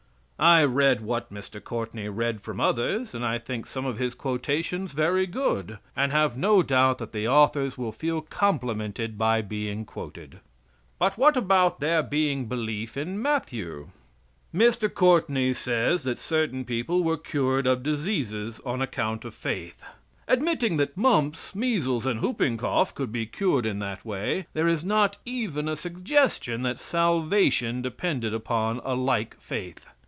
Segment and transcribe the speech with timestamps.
[0.43, 1.63] "I read what Mr.
[1.63, 6.63] Courtney read from others, and think some of his quotations very good; and have no
[6.63, 10.39] doubt that the authors will feel complimented by being quoted."
[10.97, 13.91] "But what about there being belief in Matthew?"
[14.51, 14.91] "Mr.
[14.91, 19.83] Courtney says that certain people were cured of diseases on account of faith.
[20.27, 24.83] Admitting that mumps, measles, and whooping cough could be cured in that way, there is
[24.83, 29.85] not even a suggestion that salvation depended upon a like faith.